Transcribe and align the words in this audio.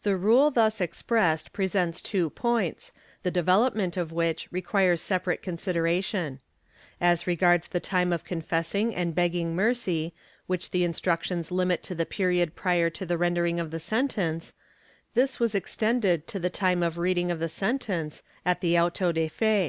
^ 0.00 0.02
The 0.02 0.16
rule 0.16 0.50
thus 0.50 0.80
expressed 0.80 1.52
presents 1.52 2.00
two 2.00 2.30
points, 2.30 2.92
the 3.22 3.30
development 3.30 3.96
of 3.96 4.10
which 4.10 4.48
requires 4.50 5.00
separate 5.00 5.40
consideration. 5.40 6.40
As 7.00 7.28
regards 7.28 7.68
the 7.68 7.78
time 7.78 8.12
of 8.12 8.24
confessing 8.24 8.92
and 8.92 9.14
begging 9.14 9.54
mercy, 9.54 10.12
which 10.48 10.72
the 10.72 10.82
Instructions 10.82 11.52
limit 11.52 11.84
to 11.84 11.94
the 11.94 12.04
period 12.04 12.56
prior 12.56 12.90
to 12.90 13.06
the 13.06 13.16
rendering 13.16 13.60
of 13.60 13.70
the 13.70 13.78
sentence, 13.78 14.52
this 15.14 15.38
was 15.38 15.54
extended 15.54 16.26
to 16.26 16.40
the 16.40 16.50
time 16.50 16.82
of 16.82 16.98
reading 16.98 17.30
of 17.30 17.38
the 17.38 17.48
sentence 17.48 18.24
at 18.44 18.60
the 18.60 18.76
auto 18.76 19.12
de 19.12 19.28
fe. 19.28 19.64